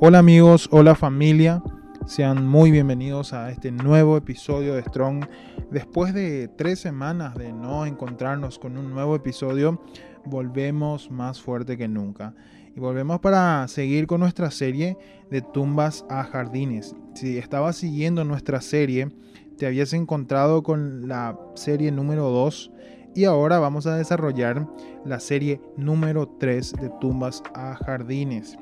Hola 0.00 0.20
amigos, 0.20 0.68
hola 0.72 0.94
familia, 0.94 1.62
sean 2.06 2.46
muy 2.46 2.70
bienvenidos 2.70 3.32
a 3.32 3.50
este 3.50 3.70
nuevo 3.72 4.16
episodio 4.16 4.74
de 4.74 4.82
Strong. 4.82 5.26
Después 5.70 6.14
de 6.14 6.48
tres 6.48 6.78
semanas 6.78 7.34
de 7.34 7.52
no 7.52 7.84
encontrarnos 7.84 8.58
con 8.58 8.78
un 8.78 8.90
nuevo 8.90 9.16
episodio, 9.16 9.82
volvemos 10.24 11.10
más 11.10 11.42
fuerte 11.42 11.76
que 11.76 11.88
nunca. 11.88 12.34
Y 12.78 12.80
volvemos 12.80 13.18
para 13.18 13.66
seguir 13.66 14.06
con 14.06 14.20
nuestra 14.20 14.52
serie 14.52 14.96
de 15.32 15.42
tumbas 15.42 16.04
a 16.08 16.22
jardines. 16.22 16.94
Si 17.14 17.36
estabas 17.36 17.74
siguiendo 17.74 18.22
nuestra 18.22 18.60
serie, 18.60 19.08
te 19.56 19.66
habías 19.66 19.92
encontrado 19.94 20.62
con 20.62 21.08
la 21.08 21.36
serie 21.56 21.90
número 21.90 22.30
2 22.30 22.70
y 23.16 23.24
ahora 23.24 23.58
vamos 23.58 23.88
a 23.88 23.96
desarrollar 23.96 24.68
la 25.04 25.18
serie 25.18 25.60
número 25.76 26.28
3 26.38 26.74
de 26.74 26.92
tumbas 27.00 27.42
a 27.52 27.74
jardines. 27.74 28.56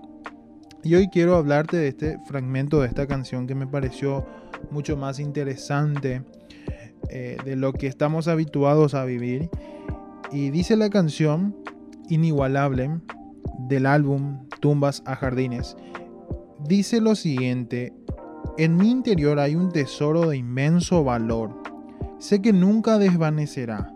Y 0.83 0.95
hoy 0.95 1.11
quiero 1.11 1.37
hablarte 1.37 1.77
de 1.77 1.89
este 1.89 2.19
fragmento 2.27 2.81
de 2.81 2.89
esta 2.89 3.07
canción 3.07 3.47
que 3.47 3.55
me 3.55 3.67
pareció 3.67 4.25
mucho 4.71 4.97
más 4.97 5.21
interesante 5.21 6.23
eh, 7.11 7.37
de 7.45 7.55
lo 7.55 7.75
que 7.75 7.87
estamos 7.87 8.29
habituados 8.29 8.95
a 8.95 9.05
vivir. 9.05 9.51
Y 10.33 10.49
dice 10.49 10.75
la 10.75 10.89
canción 10.89 11.55
Inigualable 12.09 13.01
del 13.59 13.87
álbum 13.87 14.49
Tumbas 14.61 15.03
a 15.07 15.17
Jardines. 15.17 15.77
Dice 16.67 17.01
lo 17.01 17.15
siguiente, 17.15 17.93
en 18.59 18.77
mi 18.77 18.91
interior 18.91 19.39
hay 19.39 19.55
un 19.55 19.71
tesoro 19.71 20.31
de 20.31 20.39
inmenso 20.39 21.05
valor. 21.05 21.63
Sé 22.19 22.41
que 22.41 22.53
nunca 22.53 22.99
desvanecerá 22.99 23.93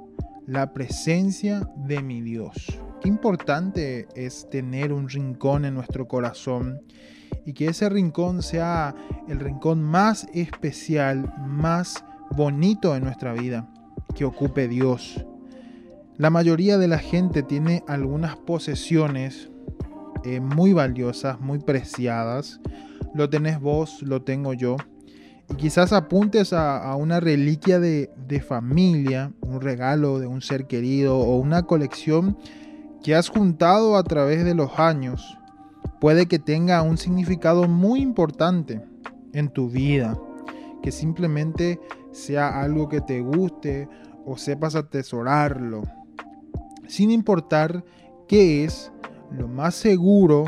la 0.47 0.73
presencia 0.73 1.69
de 1.77 2.03
mi 2.03 2.21
Dios. 2.21 2.81
Qué 3.01 3.09
importante 3.09 4.09
es 4.15 4.49
tener 4.51 4.93
un 4.93 5.09
rincón 5.09 5.65
en 5.65 5.75
nuestro 5.75 6.07
corazón 6.07 6.83
y 7.47 7.55
que 7.55 7.69
ese 7.69 7.89
rincón 7.89 8.43
sea 8.43 8.95
el 9.29 9.41
rincón 9.41 9.83
más 9.83 10.27
especial, 10.35 11.33
más 11.47 12.05
bonito 12.37 12.93
de 12.93 13.01
nuestra 13.01 13.33
vida, 13.33 13.69
que 14.15 14.25
ocupe 14.25 14.69
Dios. 14.69 15.25
La 16.21 16.29
mayoría 16.29 16.77
de 16.77 16.87
la 16.87 16.99
gente 16.99 17.43
tiene 17.43 17.83
algunas 17.89 18.37
posesiones 18.37 19.49
eh, 20.23 20.39
muy 20.39 20.75
valiosas, 20.75 21.41
muy 21.41 21.61
preciadas. 21.61 22.61
Lo 23.15 23.31
tenés 23.31 23.59
vos, 23.59 24.03
lo 24.03 24.21
tengo 24.21 24.53
yo. 24.53 24.77
Y 25.49 25.55
quizás 25.55 25.95
apuntes 25.95 26.53
a, 26.53 26.95
una 26.97 27.21
reliquia 27.21 27.81
de, 27.81 28.11
de 28.29 28.43
familia, 28.43 29.33
un 29.41 29.63
regalo 29.63 30.19
de 30.19 30.27
un 30.27 30.43
ser 30.43 30.67
querido 30.67 31.17
o 31.17 31.39
una 31.39 31.63
colección 31.63 32.37
que 33.03 33.15
has 33.15 33.31
juntado 33.31 33.97
a 33.97 34.05
través 34.05 34.45
de 34.45 34.55
los 34.55 34.79
años 34.79 35.39
puede 36.03 36.27
que 36.27 36.39
tenga 36.39 36.83
un 36.83 36.99
significado 36.99 37.67
muy 37.67 38.03
importante 38.03 38.83
en 39.33 39.49
tu 39.49 39.71
vida, 39.71 40.19
que 40.83 40.93
simplemente 40.93 41.81
sea 42.13 42.61
algo 42.61 42.91
que 42.91 43.01
te 43.01 43.23
guste 43.23 43.89
o 44.27 44.37
sepas 44.37 44.75
atesorarlo. 44.75 46.00
Sin 46.91 47.13
importar 47.13 47.85
qué 48.27 48.65
es, 48.65 48.91
lo 49.31 49.47
más 49.47 49.77
seguro 49.77 50.47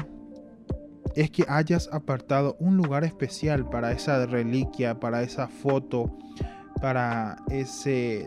es 1.14 1.30
que 1.30 1.44
hayas 1.46 1.88
apartado 1.92 2.56
un 2.58 2.76
lugar 2.76 3.04
especial 3.04 3.68
para 3.70 3.92
esa 3.92 4.26
reliquia, 4.26 4.98
para 4.98 5.22
esa 5.22 5.46
foto, 5.46 6.18
para 6.80 7.36
ese 7.48 8.26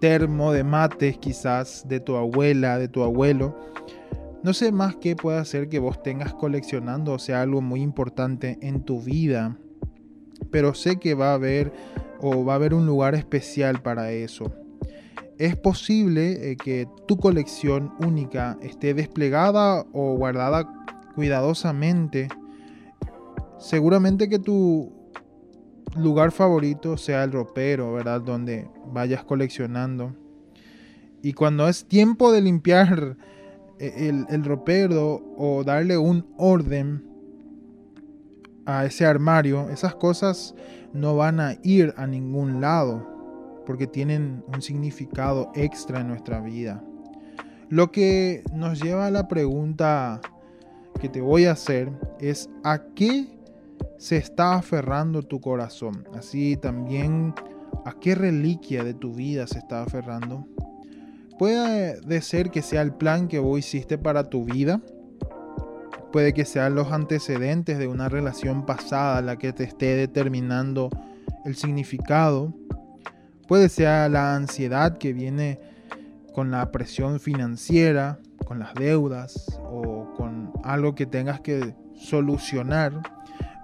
termo 0.00 0.50
de 0.50 0.64
mates 0.64 1.18
quizás 1.18 1.86
de 1.86 2.00
tu 2.00 2.16
abuela, 2.16 2.78
de 2.78 2.88
tu 2.88 3.02
abuelo. 3.02 3.54
No 4.42 4.54
sé 4.54 4.72
más 4.72 4.96
qué 4.96 5.14
puede 5.14 5.36
hacer 5.36 5.68
que 5.68 5.78
vos 5.78 6.02
tengas 6.02 6.32
coleccionando, 6.32 7.12
o 7.12 7.18
sea, 7.18 7.42
algo 7.42 7.60
muy 7.60 7.82
importante 7.82 8.56
en 8.62 8.80
tu 8.80 9.02
vida. 9.02 9.58
Pero 10.50 10.72
sé 10.72 10.96
que 10.96 11.12
va 11.12 11.32
a 11.32 11.34
haber 11.34 11.70
o 12.18 12.46
va 12.46 12.54
a 12.54 12.56
haber 12.56 12.72
un 12.72 12.86
lugar 12.86 13.14
especial 13.14 13.82
para 13.82 14.10
eso. 14.10 14.54
Es 15.38 15.54
posible 15.54 16.50
eh, 16.50 16.56
que 16.56 16.88
tu 17.06 17.18
colección 17.18 17.92
única 18.00 18.56
esté 18.62 18.94
desplegada 18.94 19.84
o 19.92 20.16
guardada 20.16 20.66
cuidadosamente. 21.14 22.28
Seguramente 23.58 24.30
que 24.30 24.38
tu 24.38 24.92
lugar 25.94 26.30
favorito 26.30 26.96
sea 26.96 27.22
el 27.24 27.32
ropero, 27.32 27.92
¿verdad? 27.92 28.22
Donde 28.22 28.66
vayas 28.92 29.24
coleccionando. 29.24 30.14
Y 31.22 31.34
cuando 31.34 31.68
es 31.68 31.86
tiempo 31.86 32.32
de 32.32 32.40
limpiar 32.40 33.18
eh, 33.78 34.08
el, 34.08 34.24
el 34.30 34.42
ropero 34.42 35.22
o 35.36 35.64
darle 35.64 35.98
un 35.98 36.26
orden 36.38 37.04
a 38.64 38.86
ese 38.86 39.04
armario, 39.04 39.68
esas 39.68 39.94
cosas 39.94 40.54
no 40.94 41.14
van 41.14 41.40
a 41.40 41.56
ir 41.62 41.92
a 41.98 42.06
ningún 42.06 42.62
lado 42.62 43.15
porque 43.66 43.86
tienen 43.86 44.42
un 44.46 44.62
significado 44.62 45.50
extra 45.54 46.00
en 46.00 46.08
nuestra 46.08 46.40
vida. 46.40 46.82
Lo 47.68 47.92
que 47.92 48.42
nos 48.54 48.80
lleva 48.80 49.06
a 49.06 49.10
la 49.10 49.28
pregunta 49.28 50.20
que 51.00 51.08
te 51.08 51.20
voy 51.20 51.44
a 51.44 51.52
hacer 51.52 51.92
es 52.20 52.48
¿a 52.64 52.84
qué 52.94 53.36
se 53.98 54.16
está 54.16 54.54
aferrando 54.54 55.22
tu 55.22 55.40
corazón. 55.40 56.04
Así 56.14 56.56
también 56.56 57.34
a 57.84 57.94
qué 57.98 58.14
reliquia 58.14 58.84
de 58.84 58.94
tu 58.94 59.14
vida 59.14 59.46
se 59.46 59.58
está 59.58 59.82
aferrando. 59.82 60.46
Puede 61.38 62.22
ser 62.22 62.50
que 62.50 62.62
sea 62.62 62.82
el 62.82 62.92
plan 62.92 63.28
que 63.28 63.38
vos 63.38 63.58
hiciste 63.58 63.98
para 63.98 64.24
tu 64.24 64.44
vida. 64.44 64.80
Puede 66.12 66.32
que 66.32 66.44
sean 66.44 66.74
los 66.74 66.92
antecedentes 66.92 67.78
de 67.78 67.88
una 67.88 68.08
relación 68.08 68.64
pasada 68.64 69.20
la 69.20 69.36
que 69.36 69.52
te 69.52 69.64
esté 69.64 69.96
determinando 69.96 70.88
el 71.44 71.56
significado. 71.56 72.54
Puede 73.46 73.68
ser 73.68 74.10
la 74.10 74.34
ansiedad 74.34 74.98
que 74.98 75.12
viene 75.12 75.60
con 76.34 76.50
la 76.50 76.70
presión 76.72 77.20
financiera, 77.20 78.18
con 78.44 78.58
las 78.58 78.74
deudas 78.74 79.60
o 79.64 80.12
con 80.16 80.52
algo 80.64 80.94
que 80.94 81.06
tengas 81.06 81.40
que 81.40 81.74
solucionar 81.94 83.00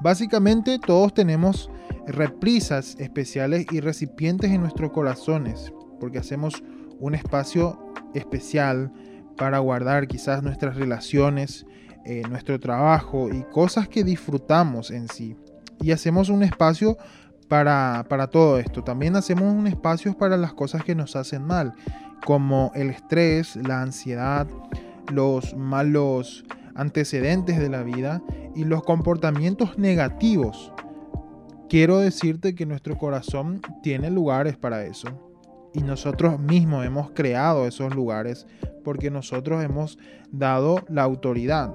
Básicamente 0.03 0.81
todos 0.81 1.15
tenemos 1.15 1.71
reprisas 2.09 2.97
especiales 2.99 3.67
y 3.71 3.79
recipientes 3.79 4.51
en 4.51 4.61
nuestros 4.61 4.91
corazones, 4.91 5.73
porque 6.01 6.19
hacemos 6.19 6.65
un 6.99 7.15
espacio 7.15 7.95
especial 8.13 8.93
para 9.37 9.61
guardar 9.61 10.09
quizás 10.09 10.43
nuestras 10.43 10.75
relaciones, 10.75 11.67
eh, 12.05 12.23
nuestro 12.29 12.59
trabajo 12.59 13.33
y 13.33 13.45
cosas 13.45 13.89
que 13.89 14.03
disfrutamos 14.03 14.91
en 14.91 15.07
sí. 15.07 15.37
Y 15.81 15.93
hacemos 15.93 16.31
un 16.31 16.43
espacio 16.43 16.99
para, 17.53 18.07
para 18.09 18.29
todo 18.29 18.59
esto. 18.59 18.83
También 18.83 19.15
hacemos 19.15 19.53
un 19.53 19.67
espacio 19.67 20.17
para 20.17 20.39
las 20.39 20.55
cosas 20.55 20.85
que 20.85 20.95
nos 20.95 21.17
hacen 21.17 21.45
mal, 21.45 21.75
como 22.25 22.73
el 22.75 22.89
estrés, 22.89 23.57
la 23.57 23.83
ansiedad, 23.83 24.47
los 25.13 25.55
malos 25.55 26.47
antecedentes 26.75 27.59
de 27.59 27.69
la 27.69 27.83
vida 27.83 28.23
y 28.55 28.65
los 28.65 28.83
comportamientos 28.85 29.77
negativos. 29.77 30.73
Quiero 31.69 31.99
decirte 31.99 32.55
que 32.55 32.65
nuestro 32.65 32.97
corazón 32.97 33.61
tiene 33.83 34.11
lugares 34.11 34.57
para 34.57 34.87
eso. 34.87 35.09
Y 35.75 35.83
nosotros 35.83 36.41
mismos 36.41 36.87
hemos 36.87 37.11
creado 37.11 37.67
esos 37.67 37.95
lugares 37.95 38.47
porque 38.83 39.11
nosotros 39.11 39.63
hemos 39.63 39.99
dado 40.31 40.83
la 40.89 41.03
autoridad. 41.03 41.71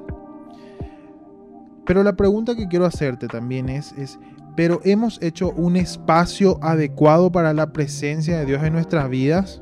Pero 1.85 2.03
la 2.03 2.15
pregunta 2.15 2.55
que 2.55 2.67
quiero 2.67 2.85
hacerte 2.85 3.27
también 3.27 3.69
es, 3.69 3.93
es, 3.93 4.17
¿pero 4.57 4.81
hemos 4.83 5.21
hecho 5.21 5.51
un 5.51 5.77
espacio 5.77 6.57
adecuado 6.63 7.31
para 7.31 7.53
la 7.53 7.71
presencia 7.73 8.39
de 8.39 8.45
Dios 8.47 8.63
en 8.63 8.73
nuestras 8.73 9.07
vidas? 9.07 9.61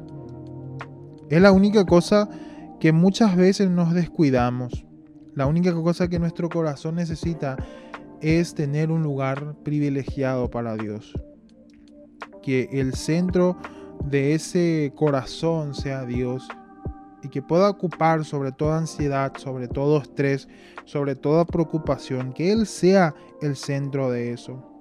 Es 1.30 1.42
la 1.42 1.52
única 1.52 1.86
cosa 1.86 2.30
que 2.80 2.94
muchas 2.94 3.36
veces 3.36 3.70
nos 3.70 3.94
descuidamos. 3.94 4.86
La 5.34 5.48
única 5.48 5.74
cosa 5.74 6.08
que 6.08 6.18
nuestro 6.18 6.48
corazón 6.48 6.96
necesita 6.96 7.58
es 8.22 8.56
tener 8.56 8.90
un 8.90 9.04
lugar 9.04 9.56
privilegiado 9.64 10.50
para 10.50 10.78
Dios. 10.78 11.14
Que 12.42 12.70
el 12.72 12.94
centro 12.94 13.58
de 14.06 14.34
ese 14.34 14.94
corazón 14.96 15.74
sea 15.74 16.06
Dios 16.06 16.48
y 17.22 17.28
que 17.28 17.42
pueda 17.42 17.70
ocupar 17.70 18.24
sobre 18.24 18.54
toda 18.54 18.78
ansiedad, 18.78 19.34
sobre 19.36 19.68
todo 19.68 19.98
estrés, 19.98 20.48
sobre 20.86 21.16
toda 21.16 21.44
preocupación, 21.44 22.32
que 22.32 22.54
Él 22.54 22.66
sea 22.66 23.14
el 23.42 23.58
centro 23.58 24.10
de 24.10 24.32
eso. 24.32 24.72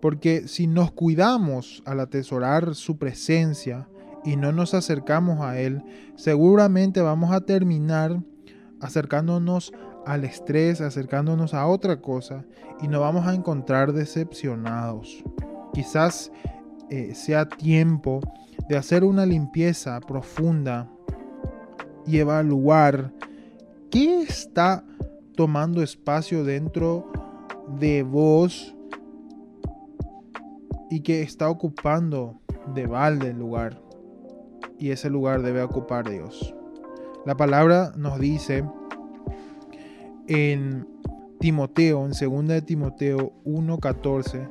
Porque 0.00 0.46
si 0.48 0.66
nos 0.66 0.92
cuidamos 0.92 1.82
al 1.86 2.00
atesorar 2.00 2.74
su 2.74 2.98
presencia 2.98 3.88
y 4.24 4.36
no 4.36 4.52
nos 4.52 4.74
acercamos 4.74 5.40
a 5.40 5.58
Él, 5.60 5.82
seguramente 6.16 7.00
vamos 7.00 7.32
a 7.32 7.40
terminar 7.40 8.20
acercándonos 8.80 9.72
al 10.04 10.24
estrés, 10.24 10.80
acercándonos 10.80 11.54
a 11.54 11.66
otra 11.66 12.00
cosa 12.00 12.44
y 12.80 12.88
nos 12.88 13.00
vamos 13.00 13.26
a 13.26 13.34
encontrar 13.34 13.92
decepcionados. 13.92 15.24
quizás 15.72 16.30
eh, 16.88 17.14
sea 17.14 17.48
tiempo 17.48 18.20
de 18.68 18.76
hacer 18.76 19.02
una 19.02 19.26
limpieza 19.26 20.00
profunda 20.00 20.88
y 22.06 22.18
evaluar 22.18 23.12
qué 23.90 24.22
está 24.22 24.84
tomando 25.34 25.82
espacio 25.82 26.44
dentro 26.44 27.10
de 27.78 28.04
vos 28.04 28.75
y 30.90 31.00
que 31.00 31.22
está 31.22 31.48
ocupando 31.48 32.40
de 32.74 32.86
balde 32.86 33.30
el 33.30 33.38
lugar. 33.38 33.80
Y 34.78 34.90
ese 34.90 35.10
lugar 35.10 35.42
debe 35.42 35.62
ocupar 35.62 36.08
Dios. 36.08 36.54
La 37.24 37.36
palabra 37.36 37.92
nos 37.96 38.20
dice 38.20 38.64
en 40.28 40.86
Timoteo, 41.40 42.04
en 42.04 42.12
2 42.12 42.48
de 42.48 42.62
Timoteo 42.62 43.32
1:14, 43.44 44.48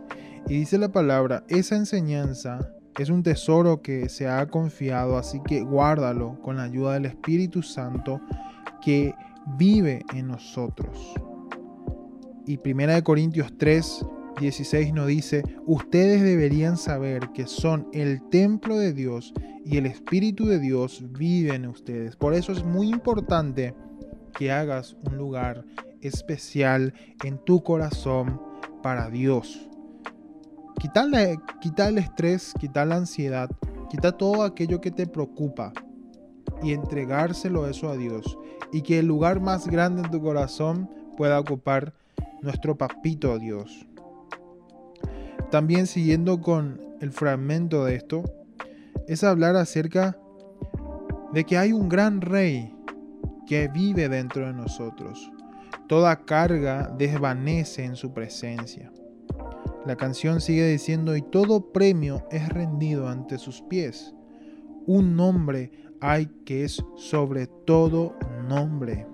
y 0.48 0.60
dice 0.60 0.78
la 0.78 0.90
palabra, 0.90 1.44
esa 1.48 1.76
enseñanza 1.76 2.72
es 3.00 3.10
un 3.10 3.24
tesoro 3.24 3.82
que 3.82 4.10
se 4.10 4.28
ha 4.28 4.46
confiado, 4.48 5.18
así 5.18 5.42
que 5.42 5.62
guárdalo 5.62 6.40
con 6.42 6.58
la 6.58 6.64
ayuda 6.64 6.94
del 6.94 7.06
Espíritu 7.06 7.62
Santo 7.62 8.22
que 8.82 9.14
vive 9.58 10.04
en 10.14 10.28
nosotros. 10.28 11.16
Y 12.46 12.58
1 12.58 13.04
Corintios 13.04 13.52
3, 13.58 14.06
16 14.40 14.94
nos 14.94 15.08
dice, 15.08 15.44
ustedes 15.66 16.22
deberían 16.22 16.78
saber 16.78 17.30
que 17.34 17.48
son 17.48 17.88
el 17.94 18.22
templo 18.30 18.78
de 18.78 18.94
Dios 18.94 19.34
y 19.64 19.78
el 19.78 19.86
Espíritu 19.86 20.46
de 20.46 20.60
Dios 20.60 21.04
vive 21.12 21.56
en 21.56 21.68
ustedes. 21.68 22.16
Por 22.16 22.34
eso 22.34 22.52
es 22.52 22.64
muy 22.64 22.90
importante 22.90 23.74
que 24.38 24.52
hagas 24.52 24.98
un 25.10 25.18
lugar 25.18 25.64
especial 26.02 26.94
en 27.24 27.38
tu 27.38 27.64
corazón 27.64 28.42
para 28.84 29.10
Dios. 29.10 29.70
Quita 30.80 31.88
el 31.88 31.98
estrés, 31.98 32.54
quitar 32.60 32.88
la 32.88 32.98
ansiedad, 32.98 33.50
quita 33.90 34.12
todo 34.12 34.44
aquello 34.44 34.82
que 34.82 34.92
te 34.92 35.08
preocupa 35.08 35.74
y 36.62 36.74
entregárselo 36.74 37.68
eso 37.68 37.90
a 37.90 37.98
Dios. 37.98 38.38
Y 38.72 38.82
que 38.82 39.00
el 39.00 39.08
lugar 39.08 39.40
más 39.40 39.68
grande 39.68 40.04
en 40.04 40.12
tu 40.12 40.22
corazón 40.22 40.90
pueda 41.18 41.40
ocupar 41.40 41.94
nuestro 42.42 42.78
papito 42.78 43.40
Dios. 43.40 43.88
También 45.56 45.88
siguiendo 45.88 46.42
con 46.42 46.82
el 47.00 47.14
fragmento 47.14 47.86
de 47.86 47.96
esto, 47.96 48.26
es 49.08 49.24
hablar 49.24 49.56
acerca 49.56 50.20
de 51.32 51.46
que 51.46 51.58
hay 51.58 51.72
un 51.72 51.88
gran 51.88 52.20
rey 52.20 52.76
que 53.48 53.70
vive 53.70 54.10
dentro 54.10 54.48
de 54.48 54.52
nosotros. 54.52 55.32
Toda 55.88 56.26
carga 56.26 56.94
desvanece 56.98 57.86
en 57.86 57.96
su 57.96 58.12
presencia. 58.14 58.92
La 59.86 59.96
canción 59.96 60.42
sigue 60.42 60.68
diciendo, 60.68 61.16
y 61.16 61.22
todo 61.22 61.72
premio 61.72 62.28
es 62.32 62.50
rendido 62.50 63.08
ante 63.08 63.38
sus 63.38 63.62
pies. 63.62 64.14
Un 64.86 65.16
nombre 65.16 65.72
hay 66.02 66.26
que 66.46 66.66
es 66.66 66.84
sobre 66.98 67.48
todo 67.48 68.14
nombre. 68.50 69.08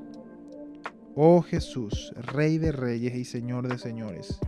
Oh 1.13 1.43
Jesús, 1.43 2.11
Rey 2.15 2.57
de 2.57 2.71
Reyes 2.71 3.13
y 3.13 3.25
Señor 3.25 3.67
de 3.67 3.77
Señores. 3.77 4.39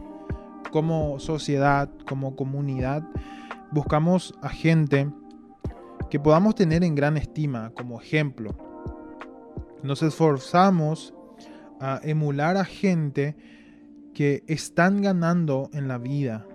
Como 0.74 1.20
sociedad, 1.20 1.88
como 2.10 2.36
comunidad, 2.36 3.04
buscamos 3.70 4.34
a 4.42 4.50
gente 4.50 5.08
que 6.10 6.20
podamos 6.20 6.56
tener 6.56 6.84
en 6.84 6.96
gran 6.96 7.16
estima 7.16 7.72
como 7.76 8.02
ejemplo. 8.02 8.58
Nos 9.84 10.02
esforzamos 10.02 11.14
a 11.80 12.00
emular 12.02 12.58
a 12.58 12.66
gente 12.66 13.36
que 14.16 14.44
están 14.48 15.04
ganando 15.04 15.70
en 15.74 15.88
la 15.88 16.00
vida 16.00 16.48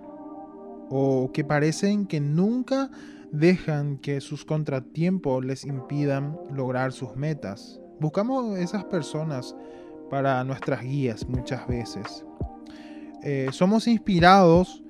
o 0.89 1.31
que 1.33 1.45
parecen 1.45 2.05
que 2.05 2.19
nunca 2.19 2.91
dejan 3.31 3.99
que 3.99 4.19
sus 4.19 4.43
contratiempos 4.43 5.45
les 5.45 5.63
impidan 5.63 6.37
lograr 6.51 6.91
sus 6.91 7.15
metas. 7.15 7.79
Buscamos 8.01 8.59
esas 8.59 8.83
personas 8.83 9.55
para 10.09 10.43
nuestras 10.43 10.81
guías 10.81 11.25
muchas 11.25 11.65
veces. 11.69 12.25
Eh, 13.23 13.49
somos 13.51 13.87
inspirados 13.87 14.83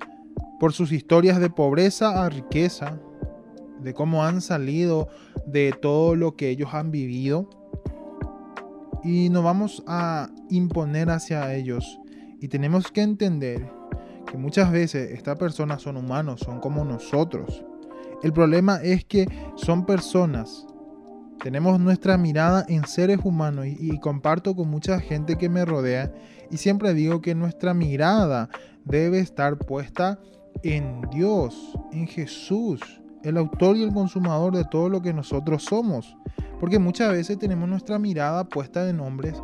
por 0.58 0.72
sus 0.72 0.92
historias 0.92 1.40
de 1.40 1.50
pobreza 1.50 2.24
a 2.24 2.28
riqueza, 2.28 3.00
de 3.80 3.94
cómo 3.94 4.24
han 4.24 4.40
salido 4.40 5.08
de 5.46 5.72
todo 5.72 6.14
lo 6.14 6.36
que 6.36 6.50
ellos 6.50 6.74
han 6.74 6.90
vivido 6.90 7.48
y 9.02 9.30
nos 9.30 9.42
vamos 9.42 9.82
a 9.86 10.30
imponer 10.50 11.10
hacia 11.10 11.54
ellos 11.54 11.98
y 12.40 12.48
tenemos 12.48 12.90
que 12.90 13.02
entender 13.02 13.70
que 14.30 14.36
muchas 14.36 14.70
veces 14.70 15.10
estas 15.12 15.38
personas 15.38 15.82
son 15.82 15.96
humanos, 15.96 16.40
son 16.40 16.60
como 16.60 16.84
nosotros. 16.84 17.64
El 18.22 18.32
problema 18.32 18.80
es 18.82 19.04
que 19.04 19.26
son 19.56 19.86
personas. 19.86 20.66
Tenemos 21.42 21.80
nuestra 21.80 22.18
mirada 22.18 22.66
en 22.68 22.86
seres 22.86 23.18
humanos 23.24 23.66
y, 23.66 23.98
comparto 23.98 24.54
con 24.54 24.68
mucha 24.68 25.00
gente 25.00 25.36
que 25.36 25.48
me 25.48 25.64
rodea 25.64 26.12
y 26.50 26.58
siempre 26.58 26.92
digo 26.92 27.22
que 27.22 27.34
nuestra 27.34 27.72
mirada 27.72 28.50
debe 28.84 29.20
estar 29.20 29.56
puesta 29.56 30.18
en 30.62 31.00
Dios, 31.10 31.78
en 31.92 32.06
Jesús, 32.06 32.80
el 33.22 33.38
autor 33.38 33.78
y 33.78 33.84
el 33.84 33.92
consumador 33.94 34.54
de 34.54 34.64
todo 34.64 34.90
lo 34.90 35.00
que 35.00 35.14
nosotros 35.14 35.64
somos. 35.64 36.14
Porque 36.58 36.78
muchas 36.78 37.10
veces 37.10 37.38
tenemos 37.38 37.66
nuestra 37.68 37.98
mirada 37.98 38.44
puesta 38.44 38.86
en 38.86 39.00
hombres, 39.00 39.42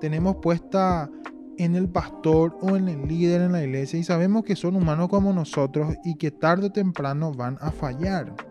tenemos 0.00 0.36
puesta 0.36 1.10
en 1.58 1.74
el 1.74 1.90
pastor 1.90 2.56
o 2.62 2.76
en 2.76 2.88
el 2.88 3.06
líder 3.06 3.42
en 3.42 3.52
la 3.52 3.62
iglesia 3.62 3.98
y 3.98 4.04
sabemos 4.04 4.44
que 4.44 4.56
son 4.56 4.76
humanos 4.76 5.08
como 5.08 5.32
nosotros 5.34 5.94
y 6.04 6.14
que 6.14 6.30
tarde 6.30 6.68
o 6.68 6.72
temprano 6.72 7.32
van 7.34 7.58
a 7.60 7.70
fallar. 7.70 8.47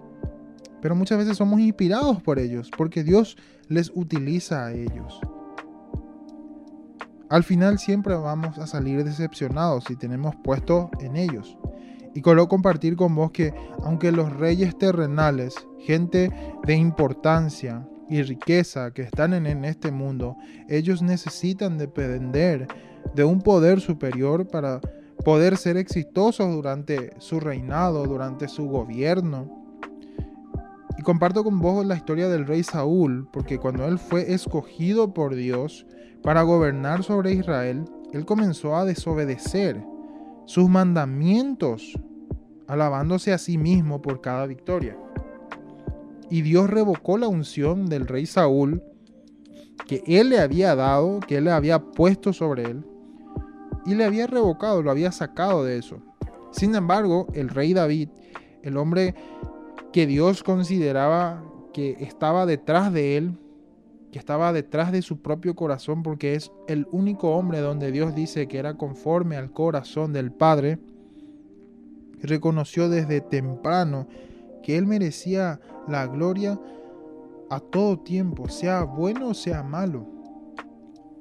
Pero 0.81 0.95
muchas 0.95 1.17
veces 1.17 1.37
somos 1.37 1.59
inspirados 1.59 2.21
por 2.21 2.39
ellos 2.39 2.69
porque 2.75 3.03
Dios 3.03 3.37
les 3.67 3.91
utiliza 3.93 4.65
a 4.65 4.73
ellos. 4.73 5.19
Al 7.29 7.43
final 7.43 7.77
siempre 7.77 8.15
vamos 8.15 8.57
a 8.57 8.67
salir 8.67 9.03
decepcionados 9.03 9.83
si 9.85 9.95
tenemos 9.97 10.35
puesto 10.43 10.89
en 10.99 11.17
ellos. 11.17 11.57
Y 12.15 12.21
quiero 12.21 12.47
compartir 12.47 12.95
con 12.95 13.15
vos 13.15 13.31
que 13.31 13.53
aunque 13.83 14.11
los 14.11 14.31
reyes 14.33 14.77
terrenales, 14.77 15.55
gente 15.79 16.31
de 16.65 16.75
importancia 16.75 17.87
y 18.09 18.21
riqueza 18.21 18.91
que 18.91 19.01
están 19.01 19.33
en 19.33 19.65
este 19.65 19.91
mundo, 19.91 20.37
ellos 20.69 21.01
necesitan 21.01 21.77
depender 21.77 22.67
de 23.13 23.23
un 23.23 23.41
poder 23.41 23.81
superior 23.81 24.47
para 24.47 24.79
poder 25.25 25.57
ser 25.57 25.77
exitosos 25.77 26.53
durante 26.53 27.11
su 27.19 27.39
reinado, 27.39 28.05
durante 28.05 28.47
su 28.47 28.67
gobierno. 28.67 29.56
Comparto 31.07 31.41
con 31.45 31.61
vos 31.61 31.85
la 31.85 31.95
historia 31.95 32.27
del 32.27 32.45
rey 32.45 32.63
Saúl, 32.63 33.29
porque 33.31 33.59
cuando 33.59 33.87
él 33.87 33.97
fue 33.97 34.33
escogido 34.33 35.13
por 35.13 35.35
Dios 35.35 35.87
para 36.21 36.41
gobernar 36.41 37.01
sobre 37.01 37.31
Israel, 37.31 37.85
él 38.11 38.25
comenzó 38.25 38.75
a 38.75 38.83
desobedecer 38.83 39.81
sus 40.43 40.67
mandamientos, 40.67 41.97
alabándose 42.67 43.31
a 43.31 43.37
sí 43.37 43.57
mismo 43.57 44.01
por 44.01 44.19
cada 44.19 44.45
victoria. 44.47 44.97
Y 46.29 46.41
Dios 46.41 46.69
revocó 46.69 47.17
la 47.17 47.29
unción 47.29 47.85
del 47.85 48.05
rey 48.05 48.25
Saúl 48.25 48.83
que 49.87 50.03
él 50.07 50.27
le 50.27 50.41
había 50.41 50.75
dado, 50.75 51.21
que 51.21 51.37
él 51.37 51.45
le 51.45 51.51
había 51.51 51.79
puesto 51.79 52.33
sobre 52.33 52.63
él, 52.63 52.85
y 53.85 53.95
le 53.95 54.03
había 54.03 54.27
revocado, 54.27 54.83
lo 54.83 54.91
había 54.91 55.13
sacado 55.13 55.63
de 55.63 55.77
eso. 55.77 56.01
Sin 56.51 56.75
embargo, 56.75 57.27
el 57.33 57.47
rey 57.47 57.73
David, 57.73 58.09
el 58.61 58.75
hombre 58.75 59.15
que 59.97 60.05
Dios 60.05 60.43
consideraba 60.43 61.43
que 61.73 61.97
estaba 62.01 62.45
detrás 62.45 62.93
de 62.93 63.17
él, 63.17 63.39
que 64.11 64.19
estaba 64.19 64.53
detrás 64.53 64.91
de 64.91 65.01
su 65.01 65.23
propio 65.23 65.55
corazón, 65.55 66.03
porque 66.03 66.35
es 66.35 66.51
el 66.67 66.87
único 66.91 67.31
hombre 67.31 67.61
donde 67.61 67.91
Dios 67.91 68.13
dice 68.13 68.47
que 68.47 68.59
era 68.59 68.75
conforme 68.75 69.37
al 69.37 69.51
corazón 69.51 70.13
del 70.13 70.31
Padre, 70.31 70.77
reconoció 72.21 72.89
desde 72.89 73.21
temprano 73.21 74.07
que 74.61 74.77
él 74.77 74.85
merecía 74.85 75.59
la 75.87 76.05
gloria 76.05 76.59
a 77.49 77.59
todo 77.59 77.97
tiempo, 77.97 78.49
sea 78.49 78.83
bueno 78.83 79.29
o 79.29 79.33
sea 79.33 79.63
malo. 79.63 80.05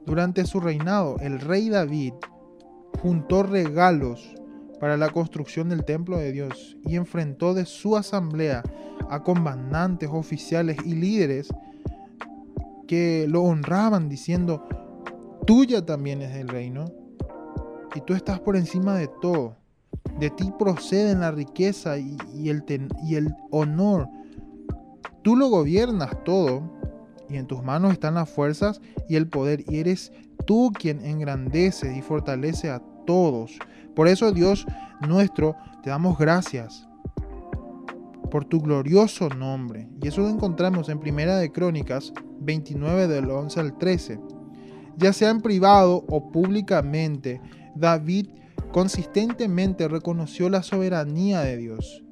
Durante 0.04 0.44
su 0.44 0.60
reinado, 0.60 1.16
el 1.20 1.40
rey 1.40 1.70
David 1.70 2.12
juntó 3.00 3.42
regalos 3.42 4.34
para 4.80 4.96
la 4.96 5.10
construcción 5.10 5.68
del 5.68 5.84
templo 5.84 6.18
de 6.18 6.32
Dios 6.32 6.76
y 6.84 6.96
enfrentó 6.96 7.54
de 7.54 7.64
su 7.64 7.96
asamblea 7.96 8.62
a 9.10 9.22
comandantes, 9.22 10.10
oficiales 10.12 10.76
y 10.84 10.94
líderes 10.94 11.48
que 12.86 13.26
lo 13.28 13.42
honraban 13.42 14.08
diciendo, 14.08 14.66
tuya 15.46 15.84
también 15.84 16.22
es 16.22 16.36
el 16.36 16.48
reino 16.48 16.86
y 17.94 18.00
tú 18.02 18.14
estás 18.14 18.40
por 18.40 18.56
encima 18.56 18.96
de 18.96 19.08
todo. 19.20 19.56
De 20.18 20.30
ti 20.30 20.52
proceden 20.58 21.20
la 21.20 21.30
riqueza 21.30 21.98
y, 21.98 22.16
el, 22.48 22.64
y 23.04 23.16
el 23.16 23.34
honor. 23.50 24.08
Tú 25.22 25.36
lo 25.36 25.48
gobiernas 25.48 26.24
todo 26.24 26.62
y 27.28 27.36
en 27.36 27.46
tus 27.46 27.62
manos 27.62 27.92
están 27.92 28.14
las 28.14 28.30
fuerzas 28.30 28.80
y 29.08 29.16
el 29.16 29.28
poder 29.28 29.64
y 29.68 29.78
eres 29.78 30.12
tú 30.46 30.72
quien 30.72 31.04
engrandece 31.04 31.96
y 31.96 32.02
fortalece 32.02 32.70
a 32.70 32.82
todos 33.06 33.58
Por 33.94 34.08
eso 34.08 34.32
Dios 34.32 34.66
nuestro, 35.00 35.56
te 35.82 35.90
damos 35.90 36.18
gracias 36.18 36.86
por 38.30 38.44
tu 38.44 38.60
glorioso 38.60 39.28
nombre. 39.28 39.88
Y 40.02 40.08
eso 40.08 40.20
lo 40.20 40.28
encontramos 40.28 40.88
en 40.88 41.00
Primera 41.00 41.36
de 41.38 41.52
Crónicas 41.52 42.12
29 42.40 43.08
del 43.08 43.30
11 43.30 43.60
al 43.60 43.78
13. 43.78 44.20
Ya 44.98 45.12
sea 45.12 45.30
en 45.30 45.40
privado 45.40 46.04
o 46.08 46.30
públicamente, 46.30 47.40
David 47.74 48.28
consistentemente 48.72 49.88
reconoció 49.88 50.48
la 50.48 50.62
soberanía 50.62 51.40
de 51.40 51.56
Dios. 51.56 52.02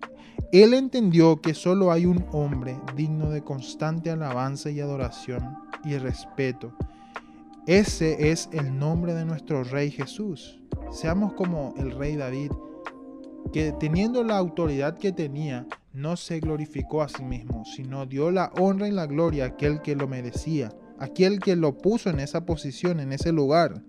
Él 0.53 0.73
entendió 0.75 1.41
que 1.41 1.55
solo 1.55 1.91
hay 1.91 2.07
un 2.07 2.25
hombre 2.33 2.77
digno 2.97 3.31
de 3.31 3.43
constante 3.43 4.11
alabanza 4.11 4.71
y 4.71 4.81
adoración 4.81 5.59
y 5.85 5.97
respeto. 5.97 6.77
Ese 7.67 8.31
es 8.31 8.51
el 8.53 8.79
nombre 8.79 9.15
de 9.15 9.25
nuestro 9.25 9.65
Rey 9.65 9.91
Jesús. 9.91 10.61
Seamos 10.93 11.33
como 11.33 11.73
el 11.79 11.93
Rey 11.93 12.15
David, 12.15 12.53
que 13.55 13.73
teniendo 13.73 14.23
la 14.23 14.37
autoridad 14.37 14.99
que 14.99 15.13
tenía, 15.13 15.67
no 15.95 16.19
se 16.19 16.41
glorificó 16.41 17.01
a 17.01 17.09
sí 17.09 17.25
mismo, 17.25 17.65
sino 17.65 18.05
dio 18.05 18.31
la 18.31 18.53
honra 18.59 18.87
y 18.87 18.91
la 18.91 19.07
gloria 19.07 19.45
a 19.45 19.47
aquel 19.49 19.81
que 19.81 19.97
lo 19.97 20.07
merecía, 20.07 20.75
aquel 20.99 21.39
que 21.41 21.57
lo 21.57 21.79
puso 21.79 22.11
en 22.11 22.21
esa 22.21 22.45
posición, 22.45 23.01
en 23.01 23.15
ese 23.15 23.33
lugar. 23.33 23.81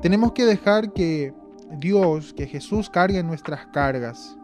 Tenemos 0.00 0.30
que 0.30 0.44
dejar 0.44 0.92
que 0.92 1.34
Dios, 1.80 2.34
que 2.34 2.46
Jesús 2.46 2.88
cargue 2.88 3.20
nuestras 3.24 3.66
cargas. 3.72 4.36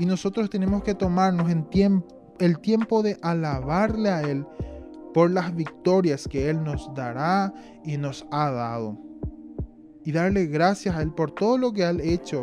Y 0.00 0.06
nosotros 0.06 0.50
tenemos 0.50 0.82
que 0.82 0.96
tomarnos 0.96 1.48
en 1.48 1.64
el 2.40 2.58
tiempo 2.58 3.02
de 3.04 3.18
alabarle 3.22 4.08
a 4.08 4.22
Él 4.22 4.44
por 5.12 5.30
las 5.30 5.54
victorias 5.54 6.26
que 6.28 6.48
Él 6.48 6.62
nos 6.62 6.92
dará 6.94 7.52
y 7.84 7.96
nos 7.96 8.26
ha 8.30 8.50
dado. 8.50 8.98
Y 10.04 10.12
darle 10.12 10.46
gracias 10.46 10.96
a 10.96 11.02
Él 11.02 11.12
por 11.12 11.32
todo 11.32 11.58
lo 11.58 11.72
que 11.72 11.84
ha 11.84 11.90
hecho 11.90 12.42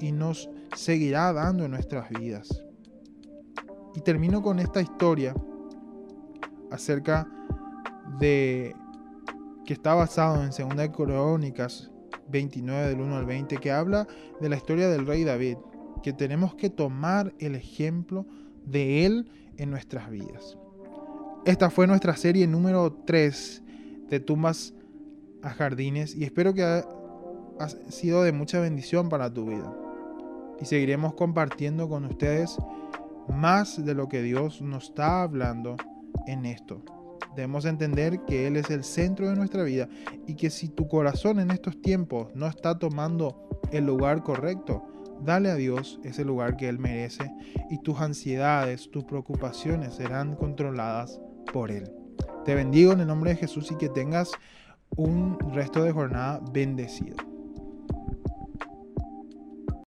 y 0.00 0.12
nos 0.12 0.50
seguirá 0.76 1.32
dando 1.32 1.64
en 1.64 1.70
nuestras 1.70 2.10
vidas. 2.10 2.62
Y 3.94 4.00
termino 4.00 4.42
con 4.42 4.58
esta 4.58 4.80
historia 4.80 5.34
acerca 6.70 7.28
de 8.18 8.74
que 9.64 9.74
está 9.74 9.94
basado 9.94 10.42
en 10.42 10.50
2 10.50 10.88
Crónicas 10.88 11.90
29 12.28 12.88
del 12.88 13.00
1 13.00 13.16
al 13.16 13.26
20, 13.26 13.56
que 13.58 13.70
habla 13.70 14.06
de 14.40 14.48
la 14.48 14.56
historia 14.56 14.88
del 14.88 15.06
rey 15.06 15.24
David, 15.24 15.58
que 16.02 16.12
tenemos 16.12 16.54
que 16.54 16.70
tomar 16.70 17.34
el 17.38 17.54
ejemplo 17.54 18.26
de 18.64 19.06
él 19.06 19.30
en 19.56 19.70
nuestras 19.70 20.10
vidas. 20.10 20.56
Esta 21.44 21.70
fue 21.70 21.88
nuestra 21.88 22.16
serie 22.16 22.46
número 22.46 22.92
3 23.04 23.62
de 24.08 24.20
tumbas 24.20 24.74
a 25.42 25.50
jardines 25.50 26.14
y 26.14 26.22
espero 26.22 26.54
que 26.54 26.62
ha, 26.62 26.86
sido 27.88 28.22
de 28.22 28.30
mucha 28.30 28.60
bendición 28.60 29.08
para 29.08 29.32
tu 29.32 29.46
vida. 29.46 29.76
Y 30.60 30.66
seguiremos 30.66 31.14
compartiendo 31.14 31.88
con 31.88 32.04
ustedes 32.04 32.56
más 33.28 33.84
de 33.84 33.92
lo 33.92 34.08
que 34.08 34.22
Dios 34.22 34.62
nos 34.62 34.84
está 34.84 35.22
hablando 35.22 35.76
en 36.28 36.46
esto. 36.46 36.80
Debemos 37.34 37.64
entender 37.64 38.20
que 38.20 38.46
Él 38.46 38.56
es 38.56 38.70
el 38.70 38.84
centro 38.84 39.28
de 39.28 39.34
nuestra 39.34 39.64
vida 39.64 39.88
y 40.28 40.34
que 40.34 40.48
si 40.48 40.68
tu 40.68 40.86
corazón 40.86 41.40
en 41.40 41.50
estos 41.50 41.82
tiempos 41.82 42.28
no 42.36 42.46
está 42.46 42.78
tomando 42.78 43.48
el 43.72 43.84
lugar 43.84 44.22
correcto, 44.22 44.84
dale 45.24 45.50
a 45.50 45.56
Dios 45.56 45.98
ese 46.04 46.24
lugar 46.24 46.56
que 46.56 46.68
Él 46.68 46.78
merece 46.78 47.32
y 47.68 47.78
tus 47.78 48.00
ansiedades, 48.00 48.88
tus 48.92 49.02
preocupaciones 49.02 49.94
serán 49.94 50.36
controladas 50.36 51.20
por 51.52 51.70
Él. 51.70 51.90
Te 52.44 52.54
bendigo 52.54 52.92
en 52.92 53.00
el 53.00 53.06
nombre 53.06 53.30
de 53.30 53.36
Jesús 53.36 53.70
y 53.70 53.76
que 53.76 53.88
tengas 53.88 54.32
un 54.96 55.38
resto 55.52 55.82
de 55.82 55.92
jornada 55.92 56.40
bendecido. 56.52 57.31